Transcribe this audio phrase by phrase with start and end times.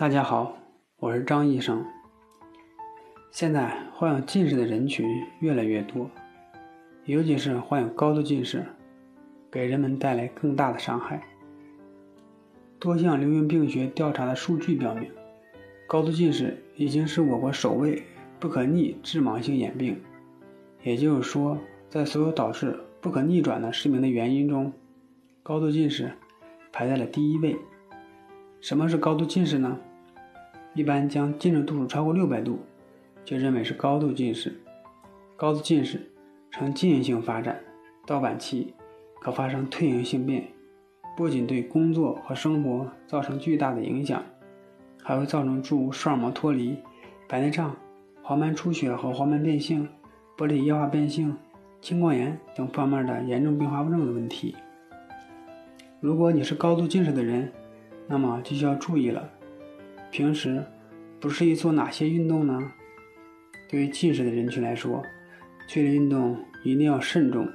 [0.00, 0.56] 大家好，
[0.96, 1.84] 我是张医生。
[3.30, 5.06] 现在患有近视的人群
[5.40, 6.10] 越来越多，
[7.04, 8.64] 尤其是患有高度近视，
[9.50, 11.22] 给人们带来更大的伤害。
[12.78, 15.10] 多项流行病学调查的数据表明，
[15.86, 18.02] 高度近视已经是我国首位
[18.38, 20.00] 不可逆致盲性眼病。
[20.82, 21.58] 也就是说，
[21.90, 24.72] 在所有导致不可逆转的失明的原因中，
[25.42, 26.10] 高度近视
[26.72, 27.54] 排在了第一位。
[28.62, 29.78] 什么是高度近视呢？
[30.80, 32.58] 一般将近视度数超过六百度，
[33.22, 34.58] 就认为是高度近视。
[35.36, 36.10] 高度近视
[36.50, 37.60] 呈进行性发展，
[38.06, 38.72] 到晚期
[39.20, 40.42] 可发生退行性变，
[41.18, 44.24] 不仅对工作和生活造成巨大的影响，
[45.02, 46.78] 还会造成诸如视网膜脱离、
[47.28, 47.76] 白内障、
[48.22, 49.86] 黄斑出血和黄斑变性、
[50.38, 51.36] 玻璃液化变性、
[51.82, 54.56] 青光眼等方面的严重并发症的问题。
[56.00, 57.52] 如果你是高度近视的人，
[58.06, 59.30] 那么就需要注意了。
[60.10, 60.64] 平时
[61.20, 62.72] 不适宜做哪些运动呢？
[63.68, 65.02] 对于近视的人群来说，
[65.68, 67.48] 剧烈运动一定要慎重。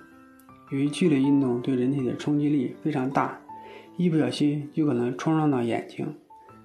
[0.71, 3.37] 由于剧烈运动对人体的冲击力非常大，
[3.97, 6.07] 一不小心就可能冲撞到眼睛。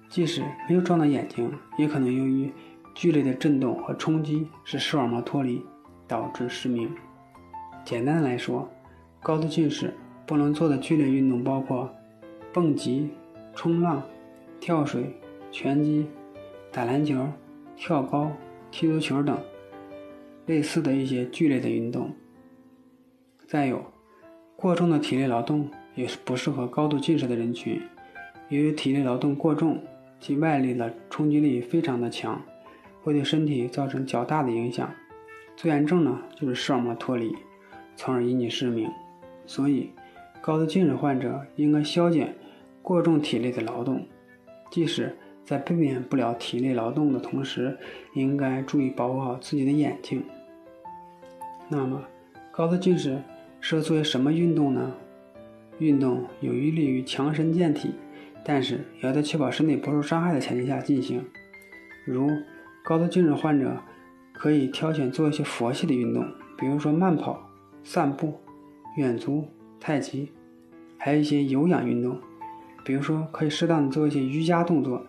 [0.09, 2.51] 即使没有撞到眼睛，也可能由于
[2.95, 5.61] 剧烈的震动和冲击使视网膜脱离，
[6.07, 6.89] 导致失明。
[7.83, 8.69] 简单来说，
[9.21, 9.93] 高度近视
[10.25, 11.89] 不能做的剧烈运动包括
[12.53, 13.09] 蹦极、
[13.53, 14.01] 冲浪、
[14.59, 15.15] 跳水。
[15.51, 16.07] 拳击、
[16.71, 17.27] 打篮球、
[17.75, 18.31] 跳高、
[18.71, 19.37] 踢足球等
[20.45, 22.09] 类似的一些剧烈的运动。
[23.45, 23.83] 再有，
[24.55, 27.81] 过重的体力劳动也是不适合高度近视的人群。
[28.47, 29.83] 由于体力劳动过重，
[30.21, 32.41] 其外力的冲击力非常的强，
[33.03, 34.89] 会对身体造成较大的影响。
[35.57, 37.35] 最严重呢，就是视网膜脱离，
[37.97, 38.89] 从而引起失明。
[39.45, 39.91] 所以，
[40.41, 42.33] 高度近视患者应该消减
[42.81, 44.07] 过重体力的劳动，
[44.71, 45.13] 即使。
[45.43, 47.77] 在避免不了体力劳动的同时，
[48.13, 50.23] 应该注意保护好自己的眼睛。
[51.69, 52.01] 那么，
[52.51, 53.21] 高度近视
[53.59, 54.93] 适合做些什么运动呢？
[55.79, 57.95] 运动有利于强身健体，
[58.45, 61.23] 但是也要在确保身体不受伤害的前提下进行。
[62.05, 62.29] 如
[62.83, 63.77] 高度近视患者
[64.33, 66.25] 可以挑选做一些佛系的运动，
[66.57, 67.49] 比如说慢跑、
[67.83, 68.39] 散步、
[68.95, 69.45] 远足、
[69.79, 70.31] 太极，
[70.97, 72.19] 还有一些有氧运动，
[72.85, 75.05] 比如说可以适当的做一些瑜伽动作。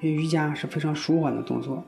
[0.00, 1.84] 因为瑜伽是非常舒缓的动作，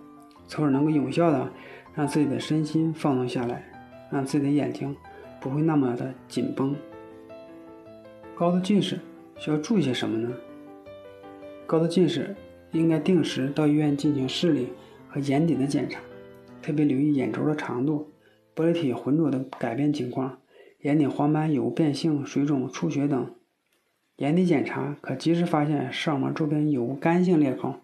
[0.47, 1.51] 从而能够有效的
[1.95, 3.65] 让自己的身心放松下来，
[4.11, 4.95] 让自己的眼睛
[5.41, 6.77] 不会那么的紧绷。
[8.35, 8.99] 高度近视
[9.39, 10.33] 需要注意些什么呢？
[11.67, 12.37] 高度近视
[12.73, 14.69] 应该定时到医院进行视力
[15.09, 16.01] 和眼底的检查，
[16.61, 18.11] 特别留意眼轴的长度、
[18.55, 20.39] 玻璃体浑浊的改变情况、
[20.81, 23.35] 眼底黄斑有无变性、水肿、出血等。
[24.17, 27.81] 眼底检查可及时发现视网膜周边有无干性裂孔。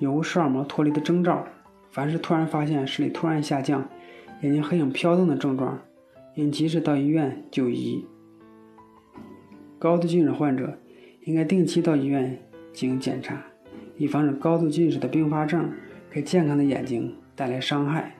[0.00, 1.46] 有视网膜脱离的征兆？
[1.90, 3.86] 凡是突然发现视力突然下降、
[4.40, 5.78] 眼睛黑影飘动的症状，
[6.34, 8.06] 应及时到医院就医。
[9.78, 10.78] 高度近视患者
[11.24, 12.38] 应该定期到医院
[12.72, 13.44] 进行检查，
[13.96, 15.70] 以防止高度近视的并发症
[16.10, 18.14] 给健康的眼睛带来伤害。